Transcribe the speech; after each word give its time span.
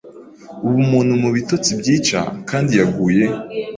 Ubumuntu 0.67 1.13
mubitotsi 1.21 1.69
byica 1.79 2.19
Kandi 2.49 2.71
yaguye 2.79 3.25